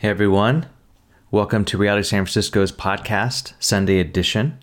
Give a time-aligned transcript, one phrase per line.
[0.00, 0.66] Hey everyone,
[1.32, 4.62] welcome to Reality San Francisco's podcast, Sunday edition.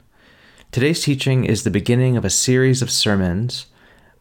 [0.72, 3.66] Today's teaching is the beginning of a series of sermons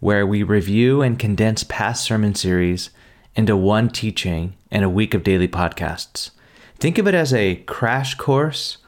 [0.01, 2.91] where we review and condense past sermon series
[3.37, 6.33] into one teaching and a week of daily podcasts.
[6.81, 8.79] Think of it as a crash course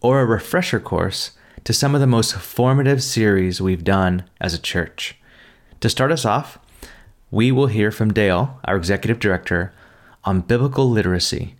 [0.00, 1.32] or a refresher course
[1.64, 5.16] to some of the most formative series we've done as a church.
[5.80, 6.60] To start us off,
[7.32, 9.72] we will hear from Dale, our executive director,
[10.22, 11.56] on biblical literacy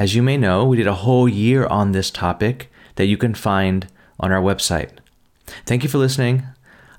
[0.00, 3.34] as you may know, we did a whole year on this topic that you can
[3.34, 3.86] find
[4.18, 4.88] on our website.
[5.66, 6.42] Thank you for listening.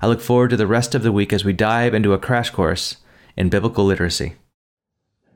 [0.00, 2.50] I look forward to the rest of the week as we dive into a crash
[2.50, 2.98] course
[3.36, 4.36] in biblical literacy.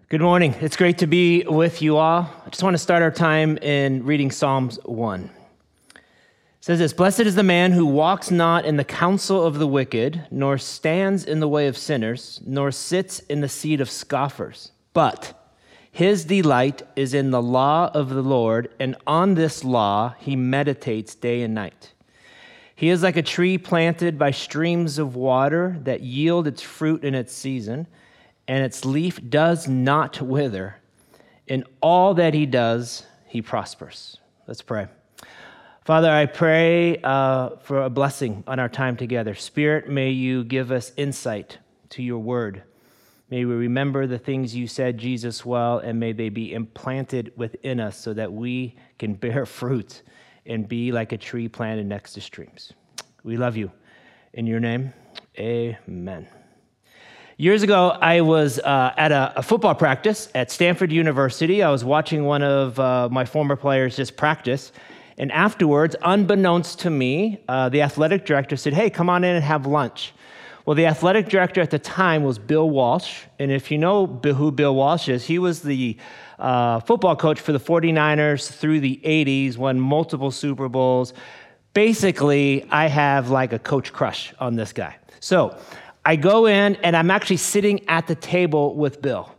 [0.08, 0.54] Good morning.
[0.60, 2.30] It's great to be with you all.
[2.46, 5.28] I just want to start our time in reading Psalms 1.
[5.96, 6.00] It
[6.60, 10.24] says this Blessed is the man who walks not in the counsel of the wicked,
[10.30, 15.45] nor stands in the way of sinners, nor sits in the seat of scoffers, but
[15.96, 21.14] his delight is in the law of the Lord, and on this law he meditates
[21.14, 21.94] day and night.
[22.74, 27.14] He is like a tree planted by streams of water that yield its fruit in
[27.14, 27.86] its season,
[28.46, 30.76] and its leaf does not wither.
[31.46, 34.18] In all that he does, he prospers.
[34.46, 34.88] Let's pray.
[35.86, 39.34] Father, I pray uh, for a blessing on our time together.
[39.34, 41.56] Spirit, may you give us insight
[41.88, 42.64] to your word.
[43.28, 47.80] May we remember the things you said, Jesus, well, and may they be implanted within
[47.80, 50.02] us so that we can bear fruit
[50.44, 52.72] and be like a tree planted next to streams.
[53.24, 53.72] We love you.
[54.32, 54.92] In your name,
[55.38, 56.28] amen.
[57.38, 61.62] Years ago, I was uh, at a, a, football practice at Stanford University.
[61.62, 64.72] I was watching one of uh, my former players just practice.
[65.18, 69.44] And afterwards, unbeknownst to me, uh, the athletic director said, Hey, come on in and
[69.44, 70.12] have lunch.
[70.66, 73.22] Well, the athletic director at the time was Bill Walsh.
[73.38, 75.96] And if you know who Bill Walsh is, he was the
[76.40, 81.14] uh, football coach for the 49ers through the 80s, won multiple Super Bowls.
[81.72, 84.96] Basically, I have like a coach crush on this guy.
[85.20, 85.56] So
[86.04, 89.32] I go in and I'm actually sitting at the table with Bill.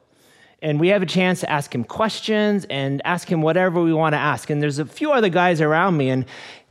[0.62, 4.14] And we have a chance to ask him questions and ask him whatever we want
[4.14, 4.50] to ask.
[4.50, 6.26] And there's a few other guys around me, and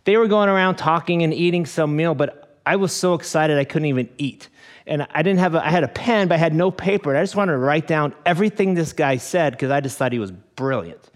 [0.05, 3.65] they were going around talking and eating some meal, but I was so excited I
[3.65, 4.49] couldn't even eat.
[4.87, 7.11] And I didn't have a, I had a pen, but I had no paper.
[7.11, 10.13] And I just wanted to write down everything this guy said because I just thought
[10.13, 11.11] he was brilliant.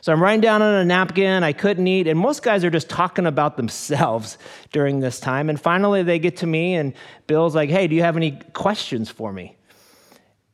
[0.00, 1.42] So I'm writing down on a napkin.
[1.42, 2.06] I couldn't eat.
[2.08, 4.36] And most guys are just talking about themselves
[4.72, 5.48] during this time.
[5.48, 6.92] And finally, they get to me, and
[7.26, 9.56] Bill's like, hey, do you have any questions for me?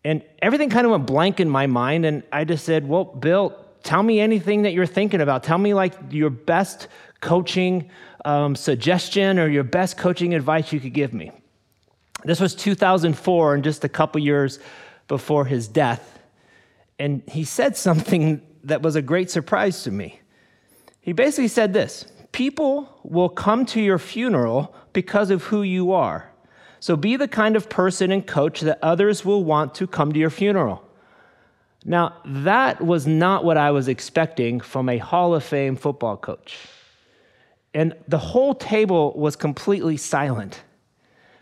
[0.05, 2.07] And everything kind of went blank in my mind.
[2.07, 5.43] And I just said, well, Bill, tell me anything that you're thinking about.
[5.43, 6.89] Tell me like your best
[7.21, 7.91] coaching
[8.25, 11.33] um, suggestion or your best coaching advice you could give me.
[12.25, 14.59] This was 2004, and just a couple years
[15.09, 16.19] before his death.
[16.99, 20.21] And he said something that was a great surprise to me.
[21.01, 26.31] He basically said this People will come to your funeral because of who you are.
[26.79, 30.19] So be the kind of person and coach that others will want to come to
[30.19, 30.83] your funeral.
[31.85, 36.59] Now, that was not what I was expecting from a Hall of Fame football coach.
[37.73, 40.63] And the whole table was completely silent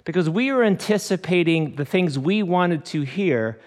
[0.05, 3.61] because we were anticipating the things we wanted to hear,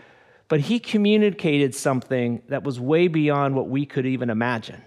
[0.47, 4.81] but he communicated something that was way beyond what we could even imagine.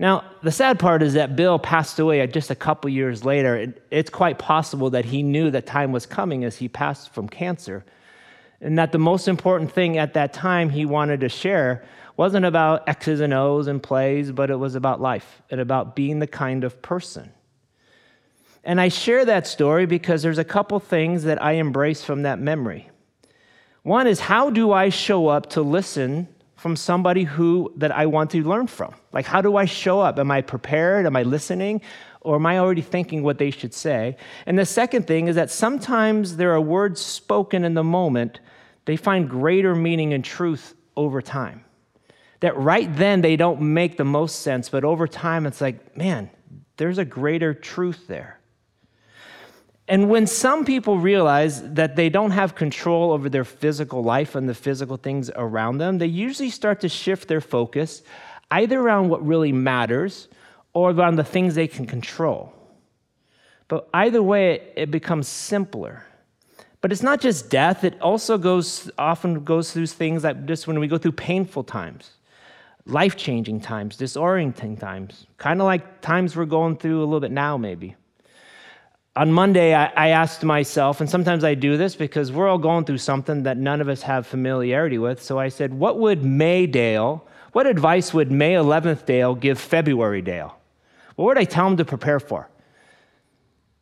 [0.00, 3.74] Now, the sad part is that Bill passed away just a couple years later.
[3.90, 7.84] It's quite possible that he knew that time was coming as he passed from cancer,
[8.60, 11.84] and that the most important thing at that time he wanted to share
[12.16, 16.18] wasn't about X's and O's and plays, but it was about life and about being
[16.18, 17.32] the kind of person.
[18.64, 22.38] And I share that story because there's a couple things that I embrace from that
[22.38, 22.90] memory.
[23.82, 28.30] One is how do I show up to listen from somebody who that I want
[28.32, 28.94] to learn from?
[29.12, 30.18] Like how do I show up?
[30.18, 31.06] Am I prepared?
[31.06, 31.80] Am I listening?
[32.20, 34.16] Or am I already thinking what they should say?
[34.44, 38.40] And the second thing is that sometimes there are words spoken in the moment,
[38.84, 41.64] they find greater meaning and truth over time
[42.40, 46.30] that right then they don't make the most sense, but over time it's like, man,
[46.76, 48.37] there's a greater truth there.
[49.88, 54.46] And when some people realize that they don't have control over their physical life and
[54.46, 58.02] the physical things around them, they usually start to shift their focus
[58.50, 60.28] either around what really matters
[60.74, 62.52] or around the things they can control.
[63.68, 66.04] But either way, it becomes simpler.
[66.80, 70.78] But it's not just death, it also goes often goes through things like just when
[70.78, 72.12] we go through painful times
[72.88, 77.30] life changing times, disorienting times, kind of like times we're going through a little bit
[77.30, 77.94] now, maybe.
[79.18, 82.84] On Monday, I, I, asked myself, and sometimes I do this because we're all going
[82.84, 85.20] through something that none of us have familiarity with.
[85.20, 90.22] So I said, What would May Dale, What advice would May 11th Dale give February
[90.22, 90.56] Dale?
[91.16, 92.48] What would I tell him to prepare for?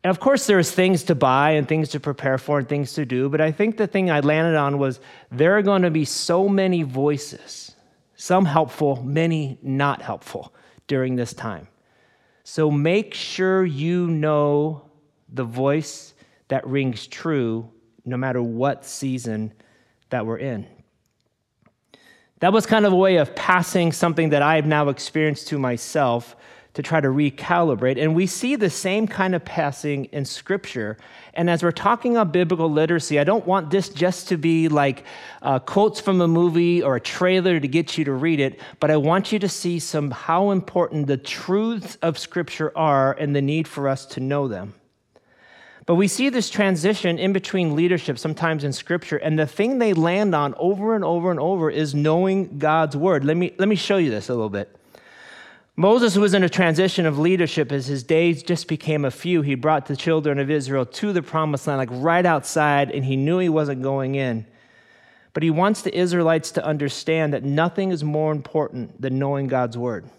[0.03, 3.05] And of course, there's things to buy and things to prepare for and things to
[3.05, 4.99] do, but I think the thing I landed on was
[5.31, 7.75] there are going to be so many voices,
[8.15, 10.51] some helpful, many not helpful
[10.87, 11.67] during this time.
[12.43, 14.86] So make sure you know
[15.29, 16.13] the voice
[16.47, 17.69] that rings true
[18.05, 19.53] no matter what season
[20.09, 20.65] that we're in.
[22.39, 25.57] That was kind of a way of passing something that I have now experienced to
[25.57, 26.35] myself
[26.75, 27.99] to try to recalibrate.
[27.99, 30.95] And we see the same kind of passing in Scripture.
[31.33, 35.03] And as we're talking about biblical literacy, I don't want this just to be like
[35.41, 38.91] uh, quotes from a movie or a trailer to get you to read it, but
[38.91, 43.41] I want you to see some how important the truths of Scripture are and the
[43.41, 44.75] need for us to know them.
[45.87, 49.93] But we see this transition in between leadership sometimes in scripture, and the thing they
[49.93, 53.23] land on over and over and over is knowing God's word.
[53.23, 54.75] Let me, let me show you this a little bit.
[55.77, 59.41] Moses was in a transition of leadership as his days just became a few.
[59.41, 63.15] He brought the children of Israel to the promised land, like right outside, and he
[63.15, 64.45] knew he wasn't going in.
[65.31, 69.77] But he wants the Israelites to understand that nothing is more important than knowing God's
[69.77, 70.09] word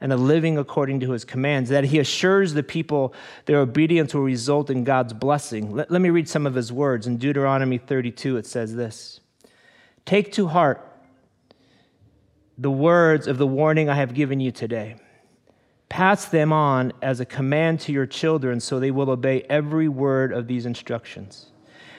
[0.00, 3.12] and of living according to his commands, that he assures the people
[3.46, 5.74] their obedience will result in God's blessing.
[5.74, 7.06] Let, let, me read some of his words.
[7.06, 9.20] In Deuteronomy 32, it says this
[10.04, 10.84] Take to heart
[12.56, 14.96] the words of the warning I have given you today.
[15.88, 20.32] Pass them on as a command to your children so they will obey every word
[20.32, 21.50] of these instructions.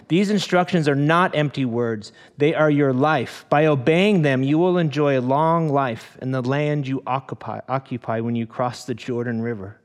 [0.09, 3.45] These instructions are not empty words, they are your life.
[3.47, 8.19] By obeying them, you will enjoy a long life in the land you occupy, occupy
[8.19, 9.79] when you cross the Jordan River.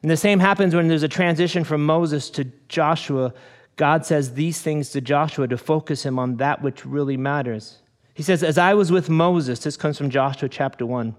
[0.00, 3.34] And the same happens when there's a transition from Moses to Joshua.
[3.76, 7.78] God says these things to Joshua to focus him on that which really matters.
[8.14, 11.14] He says, As I was with Moses, this comes from Joshua chapter 1.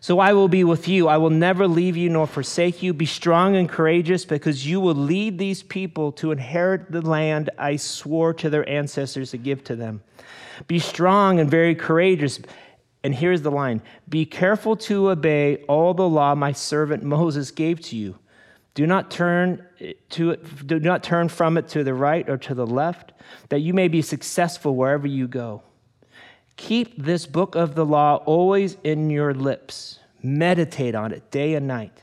[0.00, 1.08] So I will be with you.
[1.08, 2.92] I will never leave you nor forsake you.
[2.92, 7.76] Be strong and courageous because you will lead these people to inherit the land I
[7.76, 10.02] swore to their ancestors to give to them.
[10.66, 12.40] Be strong and very courageous.
[13.02, 17.80] And here's the line Be careful to obey all the law my servant Moses gave
[17.82, 18.18] to you.
[18.74, 19.66] Do not turn
[20.10, 23.12] to it, do not turn from it to the right or to the left,
[23.48, 25.62] that you may be successful wherever you go.
[26.58, 30.00] Keep this book of the law always in your lips.
[30.22, 32.02] Meditate on it day and night,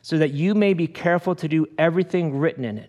[0.00, 2.88] so that you may be careful to do everything written in it.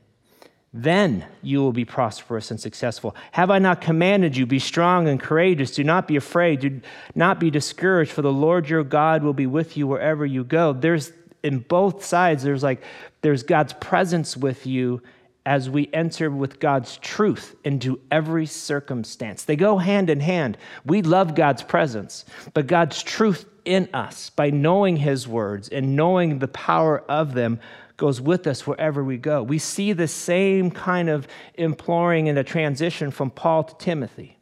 [0.71, 3.15] Then you will be prosperous and successful.
[3.31, 4.45] Have I not commanded you?
[4.45, 5.71] Be strong and courageous.
[5.71, 6.59] Do not be afraid.
[6.59, 6.81] Do
[7.15, 10.71] not be discouraged, for the Lord your God will be with you wherever you go.
[10.71, 11.11] There's
[11.41, 12.83] in both sides, there's like,
[13.21, 15.01] there's God's presence with you
[15.47, 19.45] as we enter with God's truth into every circumstance.
[19.45, 20.57] They go hand in hand.
[20.85, 26.39] We love God's presence, but God's truth in us by knowing His words and knowing
[26.39, 27.61] the power of them
[27.95, 29.41] goes with us wherever we go.
[29.41, 34.37] We see the same kind of imploring in a transition from Paul to Timothy.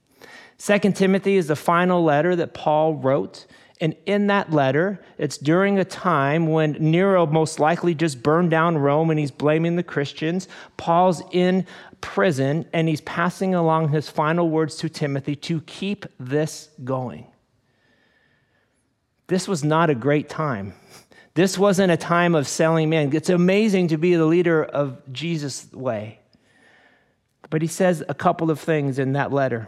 [0.57, 3.45] Second Timothy is the final letter that Paul wrote.
[3.81, 8.77] And in that letter, it's during a time when Nero most likely just burned down
[8.77, 10.47] Rome and he's blaming the Christians.
[10.77, 11.65] Paul's in
[11.99, 17.27] prison and he's passing along his final words to Timothy to keep this going.
[19.27, 20.73] This was not a great time.
[21.33, 23.13] This wasn't a time of selling men.
[23.13, 26.19] It's amazing to be the leader of Jesus' way.
[27.49, 29.67] But he says a couple of things in that letter.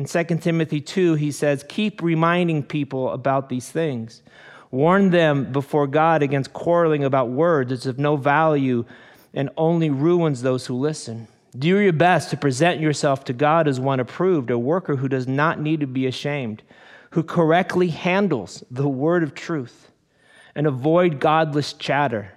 [0.00, 4.22] In 2 Timothy 2, he says, Keep reminding people about these things.
[4.70, 7.70] Warn them before God against quarreling about words.
[7.70, 8.86] It's of no value
[9.34, 11.28] and only ruins those who listen.
[11.54, 15.28] Do your best to present yourself to God as one approved, a worker who does
[15.28, 16.62] not need to be ashamed,
[17.10, 19.90] who correctly handles the word of truth,
[20.54, 22.32] and avoid godless chatter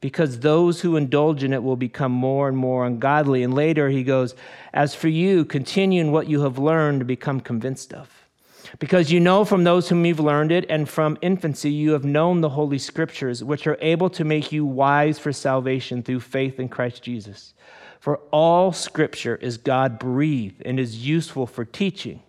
[0.00, 3.42] because those who indulge in it will become more and more ungodly.
[3.42, 4.34] And later he goes,
[4.72, 8.08] As for you, continue in what you have learned to become convinced of.
[8.78, 12.40] Because you know from those whom you've learned it, and from infancy you have known
[12.40, 16.68] the Holy Scriptures, which are able to make you wise for salvation through faith in
[16.68, 17.52] Christ Jesus.
[17.98, 22.22] For all Scripture is God breathed and is useful for teaching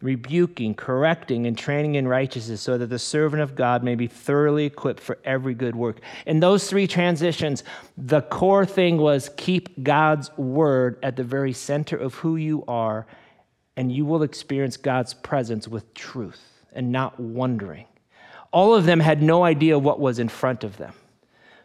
[0.00, 4.64] rebuking, correcting, and training in righteousness, so that the servant of God may be thoroughly
[4.64, 6.00] equipped for every good work.
[6.26, 7.64] In those three transitions,
[7.96, 13.06] the core thing was keep God's word at the very center of who you are,
[13.76, 17.86] and you will experience God's presence with truth and not wondering.
[18.52, 20.92] All of them had no idea what was in front of them,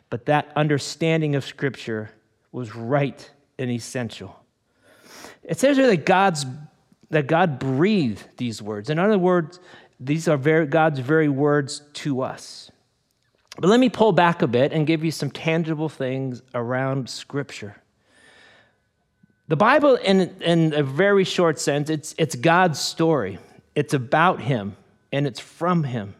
[0.09, 2.09] but that understanding of Scripture
[2.51, 4.39] was right and essential.
[5.43, 6.45] It says here that God's
[7.13, 8.89] that God breathed these words.
[8.89, 9.59] In other words,
[9.99, 12.71] These are very, God's very words to us.
[13.57, 17.75] But let me pull back a bit and give you some tangible things around Scripture.
[19.47, 23.37] The Bible, in, in a very short sense, it's, it's God's story.
[23.75, 24.75] It's about Him
[25.11, 26.15] and it's from Him.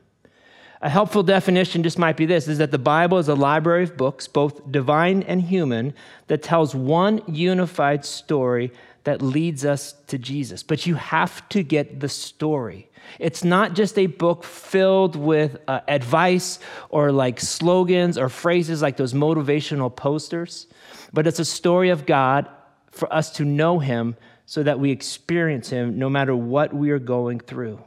[0.82, 3.96] A helpful definition just might be this is that the Bible is a library of
[3.96, 5.94] books, both divine and human,
[6.28, 8.72] that tells one unified story
[9.04, 10.64] that leads us to Jesus.
[10.64, 12.90] But you have to get the story.
[13.20, 18.98] It's not just a book filled with uh, advice or like slogans or phrases like
[18.98, 20.68] those motivational posters,
[21.12, 22.48] but it's a story of God
[22.92, 27.00] for us to know Him so that we experience Him no matter what we are
[27.00, 27.80] going through.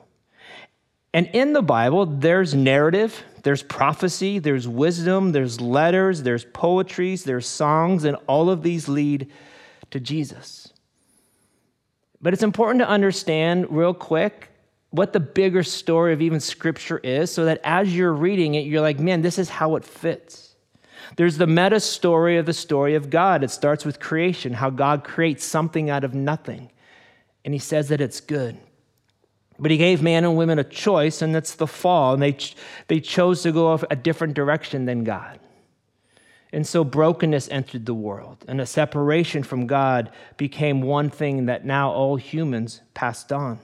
[1.15, 7.47] And in the Bible, there's narrative, there's prophecy, there's wisdom, there's letters, there's poetries, there's
[7.47, 9.31] songs, and all of these lead
[9.93, 10.75] to Jesus.
[12.21, 14.51] But it's important to understand, real quick,
[14.91, 18.81] what the bigger story of even Scripture is, so that as you're reading it, you're
[18.81, 20.55] like, man, this is how it fits.
[21.17, 23.45] There's the meta story of the story of God.
[23.45, 26.71] It starts with creation, how God creates something out of nothing.
[27.45, 28.57] And he says that it's good.
[29.59, 32.15] But he gave man and women a choice, and that's the fall.
[32.15, 32.37] And they,
[32.89, 35.39] they chose to go a different direction than God.
[36.53, 41.65] And so brokenness entered the world, and a separation from God became one thing that
[41.65, 43.59] now all humans passed on.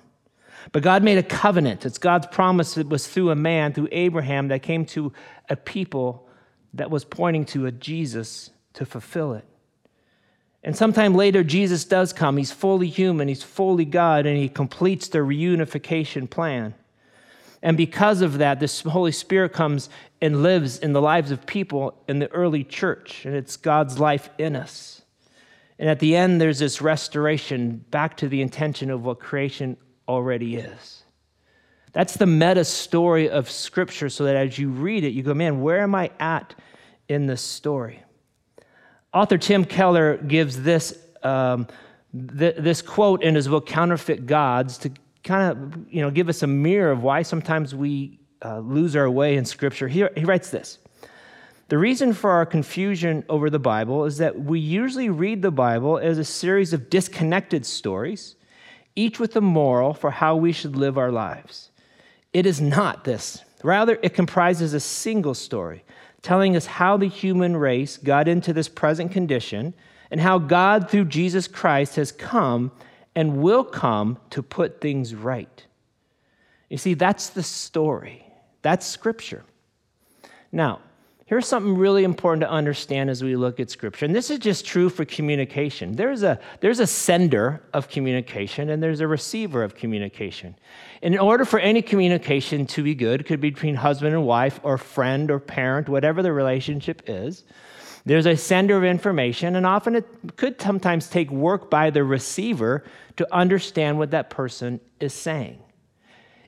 [0.73, 1.87] But God made a covenant.
[1.87, 5.13] It's God's promise that was through a man, through Abraham, that came to
[5.49, 6.29] a people
[6.75, 9.45] that was pointing to a Jesus to fulfill it.
[10.65, 12.37] And sometime later, Jesus does come.
[12.37, 16.75] He's fully human, he's fully God, and he completes the reunification plan.
[17.63, 19.89] And because of that, this Holy Spirit comes
[20.21, 24.29] and lives in the lives of people in the early church, and it's God's life
[24.39, 25.03] in us.
[25.79, 29.77] And at the end, there's this restoration back to the intention of what creation
[30.09, 31.03] already is.
[31.93, 35.61] That's the meta story of Scripture, so that as you read it, you go, man,
[35.61, 36.55] where am I at
[37.09, 38.03] in this story?
[39.13, 41.67] Author Tim Keller gives this, um,
[42.39, 44.91] th- this quote in his book, Counterfeit Gods, to
[45.25, 49.11] kind of you know, give us a mirror of why sometimes we uh, lose our
[49.11, 49.89] way in Scripture.
[49.89, 50.79] He, he writes this
[51.69, 55.99] The reason for our confusion over the Bible is that we usually read the Bible
[55.99, 58.37] as a series of disconnected stories,
[58.97, 61.71] each with a moral for how we should live our lives.
[62.33, 63.45] It is not this.
[63.63, 65.85] Rather, it comprises a single story
[66.23, 69.75] telling us how the human race got into this present condition
[70.11, 72.71] and how God, through Jesus Christ, has come
[73.15, 75.67] and will come to put things right.
[76.69, 78.25] You see, that's the story,
[78.63, 79.45] that's scripture.
[80.51, 80.81] Now,
[81.27, 84.67] here's something really important to understand as we look at scripture and this is just
[84.67, 89.75] true for communication there's a there's a sender of communication and there's a receiver of
[89.75, 90.55] communication
[91.03, 94.79] in order for any communication to be good, could be between husband and wife or
[94.79, 97.43] friend or parent, whatever the relationship is.
[98.05, 100.07] There's a sender of information, and often it
[100.37, 102.85] could sometimes take work by the receiver
[103.17, 105.63] to understand what that person is saying.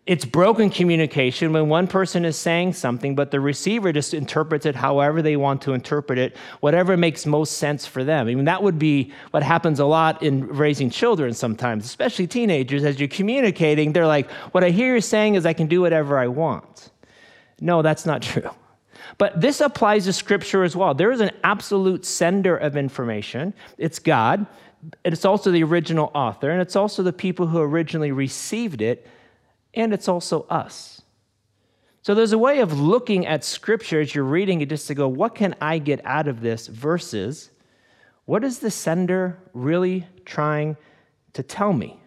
[0.07, 4.75] It's broken communication when one person is saying something, but the receiver just interprets it
[4.75, 8.29] however they want to interpret it, whatever makes most sense for them.
[8.29, 12.85] I mean, that would be what happens a lot in raising children sometimes, especially teenagers.
[12.85, 16.19] As you're communicating, they're like, What I hear you saying is I can do whatever
[16.19, 16.91] I want.
[17.61, 18.51] No, that's not true.
[19.19, 20.95] But this applies to scripture as well.
[20.95, 24.47] There is an absolute sender of information, it's God.
[25.03, 29.07] It's also the original author, and it's also the people who originally received it
[29.75, 31.03] and it's also us.
[32.03, 35.09] So there's a way of looking at scripture as you're reading it just to go,
[35.09, 37.51] what can I get out of this versus
[38.27, 40.77] what is the sender really trying
[41.33, 41.99] to tell me?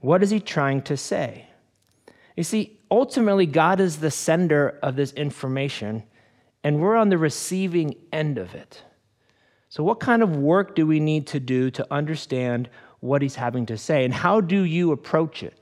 [0.00, 1.46] What is he trying to say?
[2.36, 6.02] You see, ultimately, God is the sender of this information,
[6.64, 8.82] and we're on the receiving end of it.
[9.68, 12.68] So, what kind of work do we need to do to understand
[13.00, 14.04] what he's having to say?
[14.04, 15.58] And how do you approach it?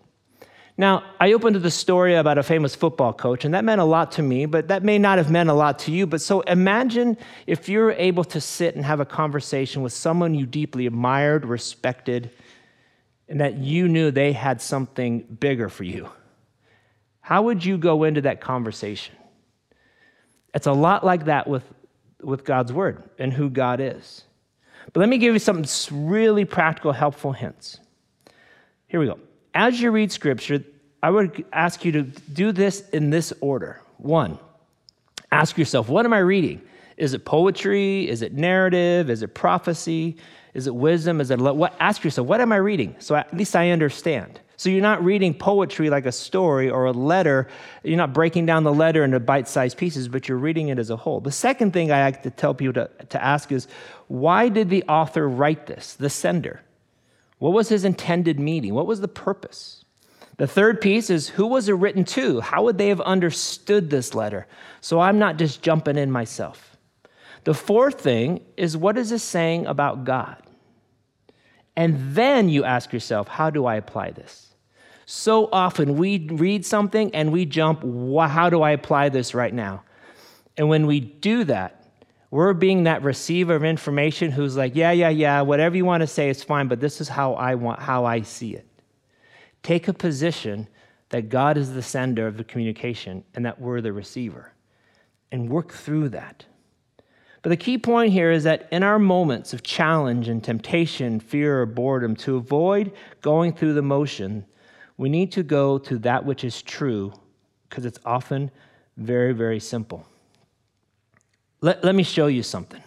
[0.78, 3.84] Now, I opened to the story about a famous football coach, and that meant a
[3.84, 6.06] lot to me, but that may not have meant a lot to you.
[6.06, 7.16] But so imagine
[7.46, 12.30] if you're able to sit and have a conversation with someone you deeply admired, respected,
[13.26, 16.10] and that you knew they had something bigger for you.
[17.26, 19.16] How would you go into that conversation?
[20.54, 21.64] It's a lot like that with,
[22.22, 24.22] with God's word and who God is.
[24.92, 27.80] But let me give you some really practical, helpful hints.
[28.86, 29.18] Here we go
[29.56, 30.62] as you read scripture,
[31.02, 33.80] I would ask you to do this in this order.
[33.96, 34.38] One,
[35.32, 36.60] ask yourself, what am I reading?
[36.98, 38.06] Is it poetry?
[38.08, 39.08] Is it narrative?
[39.08, 40.18] Is it prophecy?
[40.52, 41.22] Is it wisdom?
[41.22, 41.74] Is it what?
[41.80, 42.94] Ask yourself, what am I reading?
[42.98, 44.40] So at least I understand.
[44.56, 47.48] So you're not reading poetry like a story or a letter.
[47.82, 50.88] You're not breaking down the letter into bite sized pieces, but you're reading it as
[50.88, 51.20] a whole.
[51.20, 53.68] The second thing I like to tell people to, to ask is
[54.08, 56.62] why did the author write this, the sender?
[57.38, 58.72] What was his intended meaning?
[58.72, 59.84] What was the purpose?
[60.38, 62.40] The third piece is who was it written to?
[62.40, 64.46] How would they have understood this letter?
[64.80, 66.76] So I'm not just jumping in myself.
[67.44, 70.42] The fourth thing is what is this saying about God?
[71.76, 74.54] And then you ask yourself, how do I apply this?
[75.04, 79.84] So often we read something and we jump, how do I apply this right now?
[80.56, 81.84] And when we do that,
[82.30, 86.06] we're being that receiver of information who's like, yeah, yeah, yeah, whatever you want to
[86.06, 88.66] say is fine, but this is how I want how I see it.
[89.62, 90.68] Take a position
[91.10, 94.52] that God is the sender of the communication and that we're the receiver.
[95.30, 96.44] And work through that.
[97.46, 101.62] But the key point here is that in our moments of challenge and temptation, fear,
[101.62, 104.44] or boredom, to avoid going through the motion,
[104.96, 107.12] we need to go to that which is true
[107.68, 108.50] because it's often
[108.96, 110.04] very, very simple.
[111.60, 112.82] Let, let me show you something.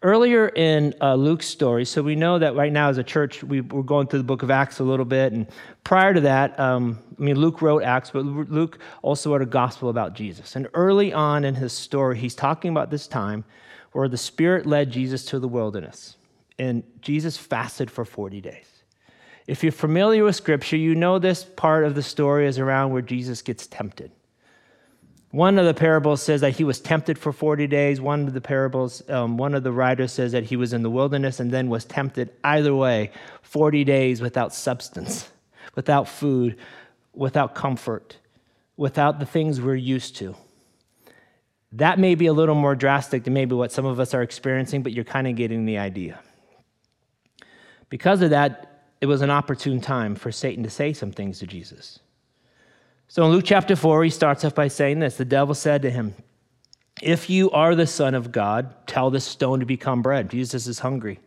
[0.00, 3.58] Earlier in uh, Luke's story, so we know that right now as a church, we,
[3.58, 5.32] are going through the book of Acts a little bit.
[5.32, 5.48] And
[5.82, 9.88] prior to that, um, I mean, Luke wrote Acts, but Luke also wrote a gospel
[9.88, 10.54] about Jesus.
[10.54, 13.44] And early on in his story, he's talking about this time
[13.90, 16.16] where the Spirit led Jesus to the wilderness.
[16.60, 18.66] And Jesus fasted for 40 days.
[19.48, 23.02] If you're familiar with Scripture, you know this part of the story is around where
[23.02, 24.12] Jesus gets tempted.
[25.30, 28.00] One of the parables says that he was tempted for 40 days.
[28.00, 30.90] One of the parables, um, one of the writers says that he was in the
[30.90, 32.30] wilderness and then was tempted.
[32.42, 33.10] Either way,
[33.42, 35.30] 40 days without substance,
[35.74, 36.56] without food,
[37.12, 38.16] without comfort,
[38.76, 40.34] without the things we're used to.
[41.72, 44.82] That may be a little more drastic than maybe what some of us are experiencing,
[44.82, 46.20] but you're kind of getting the idea.
[47.90, 51.46] Because of that, it was an opportune time for Satan to say some things to
[51.46, 52.00] Jesus.
[53.10, 55.90] So in Luke chapter 4, he starts off by saying this The devil said to
[55.90, 56.14] him,
[57.02, 60.30] If you are the Son of God, tell this stone to become bread.
[60.30, 61.18] Jesus is hungry.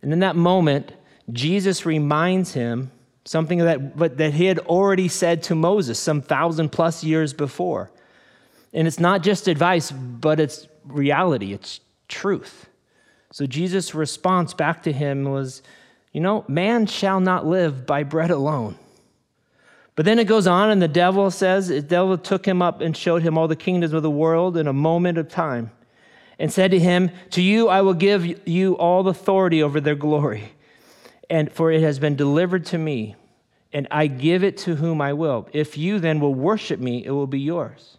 [0.00, 0.92] And in that moment,
[1.30, 2.90] Jesus reminds him
[3.26, 7.90] something that, that he had already said to Moses some thousand plus years before.
[8.72, 12.70] And it's not just advice, but it's reality, it's truth.
[13.32, 15.62] So Jesus' response back to him was,
[16.12, 18.78] You know, man shall not live by bread alone
[20.00, 22.96] but then it goes on, and the devil says, The devil took him up and
[22.96, 25.72] showed him all the kingdoms of the world in a moment of time,
[26.38, 30.52] and said to him, To you I will give you all authority over their glory,
[31.28, 33.14] and for it has been delivered to me,
[33.74, 35.46] and I give it to whom I will.
[35.52, 37.98] If you then will worship me, it will be yours.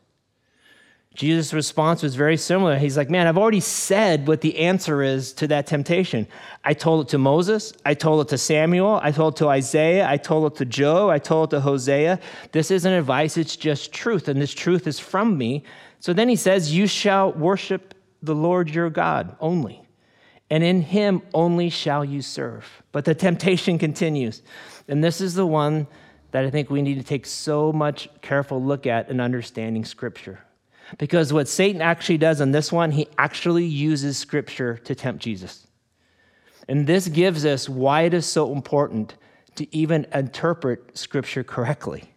[1.13, 2.78] Jesus' response was very similar.
[2.78, 6.26] He's like, Man, I've already said what the answer is to that temptation.
[6.63, 7.74] I told it to Moses.
[7.86, 9.00] I told it to Samuel.
[9.04, 10.08] I told it to Isaiah.
[10.10, 11.10] I told it to Joel.
[11.10, 12.19] I told it to Hosea.
[12.54, 14.30] This isn't advice, it's just truth.
[14.30, 15.63] And this truth is from me.
[16.00, 17.93] So then he says, You shall worship
[18.24, 19.86] the Lord your God only,
[20.50, 22.84] and in him only shall you serve.
[22.93, 24.43] But the temptation continues.
[24.88, 25.88] And this is the one
[26.32, 30.39] that I think we need to take so much careful look at in understanding Scripture.
[30.97, 35.67] Because what Satan actually does in this one, he actually uses scripture to tempt Jesus.
[36.67, 39.15] And this gives us why it is so important
[39.56, 42.13] to even interpret scripture correctly.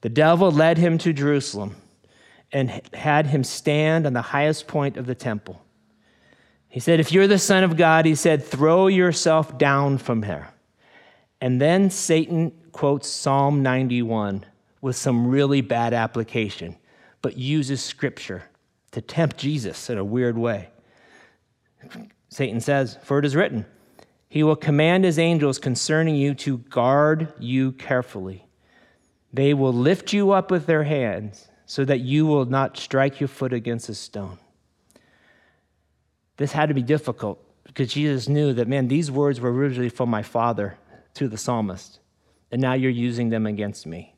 [0.00, 1.76] The devil led him to Jerusalem
[2.52, 5.60] and had him stand on the highest point of the temple.
[6.68, 10.48] He said, If you're the Son of God, he said, throw yourself down from here.
[11.40, 14.44] And then Satan quotes Psalm 91
[14.80, 16.76] with some really bad application
[17.22, 18.44] but uses scripture
[18.92, 20.70] to tempt Jesus in a weird way.
[22.28, 23.66] Satan says, For it is written,
[24.28, 28.46] He will command His angels concerning you to guard you carefully.
[29.32, 33.28] They will lift you up with their hands so that you will not strike your
[33.28, 34.38] foot against a stone.
[36.38, 40.08] This had to be difficult because Jesus knew that, man, these words were originally from
[40.08, 40.78] my father
[41.14, 42.00] to the psalmist,
[42.50, 44.14] and now you're using them against me.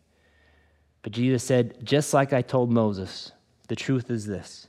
[1.02, 3.32] But Jesus said, just like I told Moses,
[3.68, 4.68] the truth is this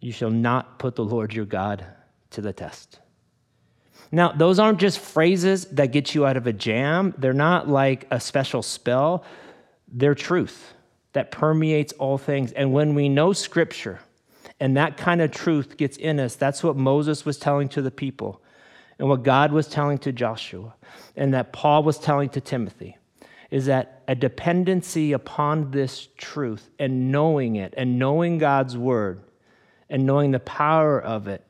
[0.00, 1.86] you shall not put the Lord your God
[2.30, 2.98] to the test.
[4.10, 7.14] Now, those aren't just phrases that get you out of a jam.
[7.16, 9.24] They're not like a special spell.
[9.88, 10.74] They're truth
[11.12, 12.52] that permeates all things.
[12.52, 14.00] And when we know Scripture
[14.58, 17.90] and that kind of truth gets in us, that's what Moses was telling to the
[17.90, 18.42] people
[18.98, 20.74] and what God was telling to Joshua
[21.16, 22.96] and that Paul was telling to Timothy
[23.52, 29.20] is that a dependency upon this truth and knowing it and knowing God's word
[29.90, 31.44] and knowing the power of it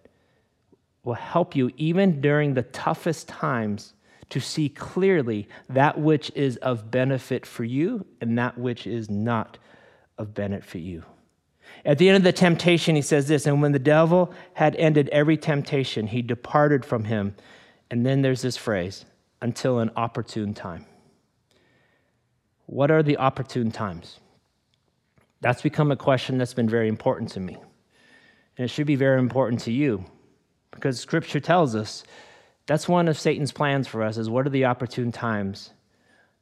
[1.05, 3.95] will help you, even during the toughest times,
[4.31, 9.59] to see clearly that which is of benefit for you and that which is not
[10.19, 11.05] of benefit for you.
[11.85, 15.09] At the end of the temptation, he says this, and when the devil had ended
[15.11, 17.37] every temptation, he departed from him.
[17.93, 19.05] And then there's this phrase,
[19.41, 20.87] until an opportune time.
[22.73, 24.19] What are the opportune times?
[25.43, 27.59] That's become a question that's been very important to me.
[28.57, 30.07] And it should be very important to you
[30.71, 32.03] because scripture tells us
[32.65, 35.75] that's one of Satan's plans for us is what are the opportune times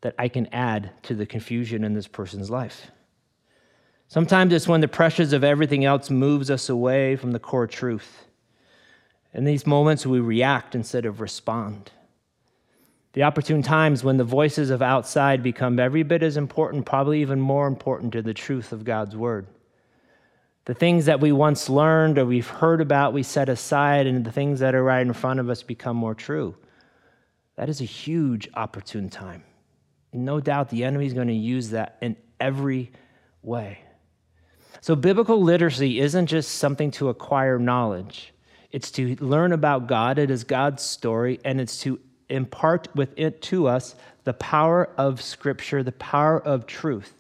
[0.03, 2.93] that I can add to the confusion in this person's life?
[4.07, 8.27] Sometimes it's when the pressures of everything else moves us away from the core truth.
[9.35, 11.91] In these moments, we react instead of respond.
[13.13, 17.41] The opportune times when the voices of outside become every bit as important, probably even
[17.41, 19.49] more important to the truth of God's word.
[20.67, 24.31] The things that we once learned or we've heard about, we set aside, and the
[24.31, 26.55] things that are right in front of us become more true.
[27.57, 29.43] That is a huge opportune time.
[30.13, 32.93] No doubt the enemy is going to use that in every
[33.43, 33.81] way.
[34.81, 38.33] So, biblical literacy isn't just something to acquire knowledge,
[38.71, 40.19] it's to learn about God.
[40.19, 41.99] It is God's story, and it's to
[42.31, 47.15] impart with it to us the power of Scripture, the power of truth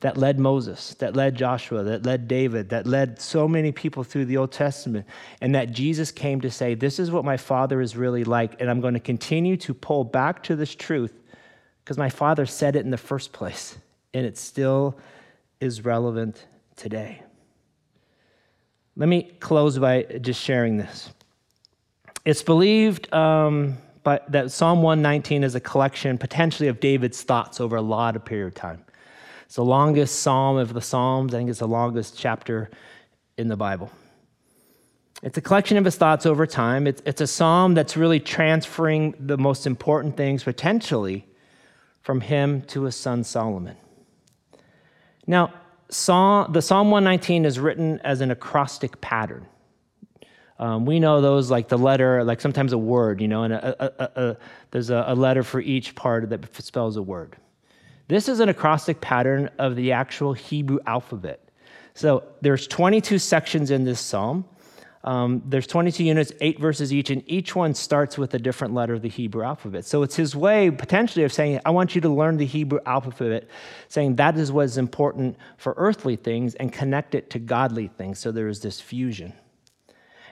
[0.00, 4.26] that led Moses, that led Joshua, that led David, that led so many people through
[4.26, 5.06] the Old Testament,
[5.40, 8.70] and that Jesus came to say, This is what my Father is really like, and
[8.70, 11.14] I'm going to continue to pull back to this truth
[11.84, 13.76] because my Father said it in the first place,
[14.14, 14.98] and it still
[15.60, 17.22] is relevant today.
[18.94, 21.10] Let me close by just sharing this.
[22.24, 27.76] It's believed um, by, that Psalm 119 is a collection potentially of David's thoughts over
[27.76, 28.82] a lot of period of time.
[29.44, 31.34] It's the longest psalm of the Psalms.
[31.34, 32.70] I think it's the longest chapter
[33.36, 33.90] in the Bible.
[35.22, 36.86] It's a collection of his thoughts over time.
[36.86, 41.26] It's, it's a psalm that's really transferring the most important things potentially
[42.00, 43.76] from him to his son Solomon.
[45.26, 45.52] Now,
[45.90, 49.46] psalm, the Psalm 119 is written as an acrostic pattern.
[50.58, 54.02] Um, we know those like the letter, like sometimes a word, you know, and a,
[54.02, 54.36] a, a,
[54.72, 57.36] there's a letter for each part that spells a word.
[58.08, 61.40] This is an acrostic pattern of the actual Hebrew alphabet.
[61.94, 64.44] So there's 22 sections in this psalm.
[65.04, 68.94] Um, there's 22 units, eight verses each, and each one starts with a different letter
[68.94, 69.84] of the Hebrew alphabet.
[69.84, 73.48] So it's his way, potentially, of saying, I want you to learn the Hebrew alphabet,
[73.88, 78.18] saying that is what is important for earthly things and connect it to godly things.
[78.18, 79.32] So there is this fusion.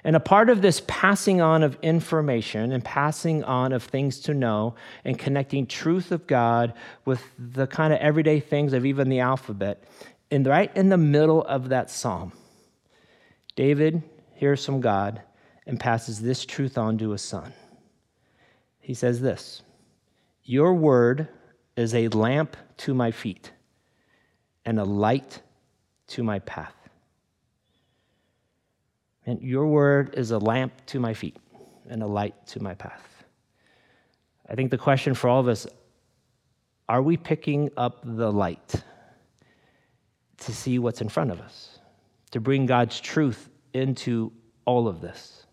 [0.07, 4.35] And a part of this passing on of information and passing on of things to
[4.35, 9.19] know and connecting truth of God with the kind of everyday things of even the
[9.19, 9.83] alphabet,
[10.31, 12.31] and right in the middle of that psalm,
[13.57, 14.01] David
[14.35, 15.23] hears from God
[15.67, 17.53] and passes this truth on to his son.
[18.79, 19.63] He says this
[20.45, 21.27] Your word
[21.77, 23.51] is a lamp to my feet
[24.65, 25.43] and a light
[26.11, 26.86] to my path.
[29.27, 31.37] And your word is a lamp to my feet
[31.89, 33.25] and a light to my path.
[34.49, 35.67] I think the question for all of us
[36.89, 38.75] are we picking up the light
[40.39, 41.81] to see what's in front of us,
[42.31, 44.33] to bring God's truth into
[44.65, 45.47] all of this?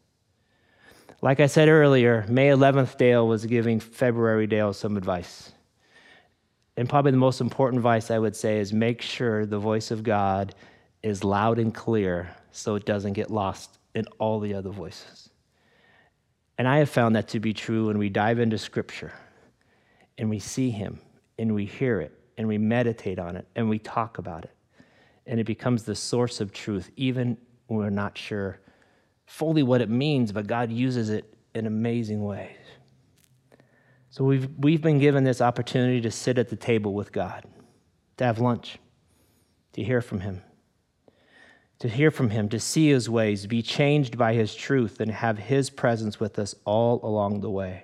[1.24, 5.52] Like I said earlier, May 11th, Dale was giving February Dale some advice.
[6.78, 10.04] And probably the most important advice I would say is make sure the voice of
[10.04, 10.54] God
[11.02, 15.30] is loud and clear so it doesn't get lost in all the other voices.
[16.58, 19.12] And I have found that to be true when we dive into Scripture
[20.18, 21.00] and we see Him
[21.40, 24.56] and we hear it and we meditate on it and we talk about it.
[25.26, 27.38] And it becomes the source of truth, even
[27.68, 28.60] when we're not sure
[29.26, 32.56] fully what it means, but God uses it in amazing ways.
[34.12, 37.46] So we've, we've been given this opportunity to sit at the table with God,
[38.18, 38.78] to have lunch,
[39.74, 40.44] to hear from Him
[41.84, 45.38] to hear from him, to see his ways, be changed by his truth, and have
[45.38, 47.84] his presence with us all along the way.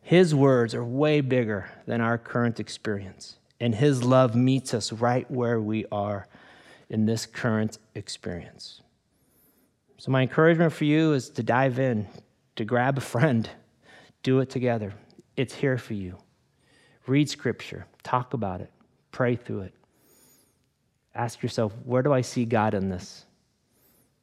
[0.00, 5.28] His words are way bigger than our current experience, and his love meets us right
[5.28, 6.28] where we are
[6.88, 8.80] in this current experience.
[9.96, 12.06] So, my encouragement for you is to dive in,
[12.54, 13.50] to grab a friend,
[14.22, 14.94] do it together.
[15.36, 16.16] It's here for you.
[17.08, 18.70] Read scripture, talk about it,
[19.10, 19.74] pray through it
[21.18, 23.26] ask yourself, where do I see God in this?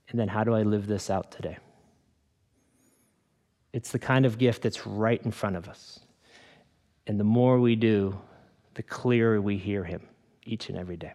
[0.09, 1.57] And then how do I live this out today?
[3.73, 5.99] It's the kind of gift that's right in front of us.
[7.05, 8.17] And the more we do,
[8.75, 10.01] the clearer we hear Him
[10.45, 11.13] each and every day.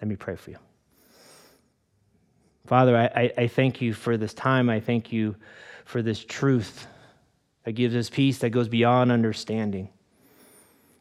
[0.00, 0.58] Let me pray for you.
[2.66, 4.70] Father, I, I, thank you for this time.
[4.70, 5.36] I thank you
[5.84, 6.86] for this truth
[7.64, 9.90] that gives us peace that goes beyond understanding.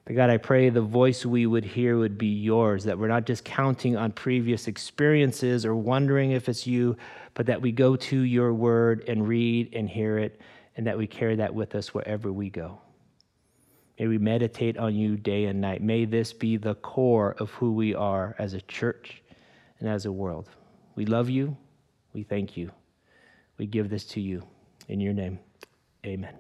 [0.06, 3.26] But God, I pray the voice we would hear would be yours, that we're not
[3.26, 6.98] just counting on previous experiences or wondering if it's you,
[7.36, 10.42] but that we go to your word and read and hear it,
[10.76, 12.80] and that we carry that with us wherever we go.
[13.98, 15.82] May we meditate on you day and night.
[15.82, 19.22] May this be the core of who we are as a church
[19.80, 20.50] and as a world.
[20.96, 21.56] We love you.
[22.12, 22.72] We thank you.
[23.58, 24.44] We give this to you.
[24.90, 25.40] In your name,
[26.06, 26.36] amen.